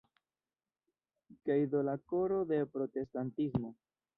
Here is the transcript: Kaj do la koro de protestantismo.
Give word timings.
Kaj 1.49 1.59
do 1.75 1.83
la 1.91 1.95
koro 2.15 2.41
de 2.55 2.63
protestantismo. 2.79 3.75